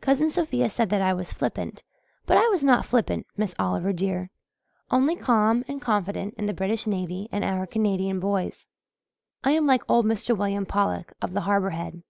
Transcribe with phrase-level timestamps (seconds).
[0.00, 1.82] Cousin Sophia said that I was flippant
[2.24, 4.30] but I was not flippant, Miss Oliver, dear,
[4.90, 8.66] only calm and confident in the British navy and our Canadian boys.
[9.44, 10.34] I am like old Mr.
[10.34, 12.02] William Pollock of the Harbour Head.